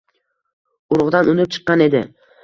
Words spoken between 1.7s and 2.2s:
edi.